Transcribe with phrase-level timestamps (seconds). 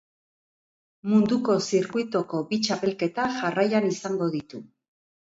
[1.11, 4.63] Munduko zirkuitoko bi txapelketa jarraian izango ditu.